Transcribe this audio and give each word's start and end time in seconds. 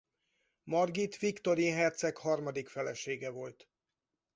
Margit 0.65 1.15
Viktorin 1.17 1.73
herceg 1.73 2.17
harmadik 2.17 2.67
felesége 2.67 3.29
volt. 3.29 3.69